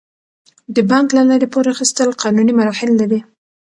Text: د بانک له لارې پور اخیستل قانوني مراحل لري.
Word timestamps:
د 0.75 0.77
بانک 0.89 1.07
له 1.17 1.23
لارې 1.29 1.47
پور 1.53 1.65
اخیستل 1.73 2.09
قانوني 2.21 2.53
مراحل 2.59 2.91
لري. 3.01 3.19